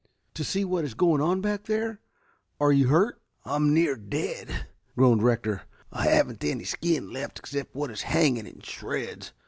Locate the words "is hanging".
7.91-8.47